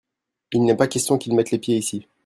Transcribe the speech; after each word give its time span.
il 0.51 0.65
n'est 0.65 0.75
pas 0.75 0.87
question 0.87 1.19
qu'il 1.19 1.35
mette 1.35 1.51
les 1.51 1.59
pieds 1.59 1.77
ici. 1.77 2.07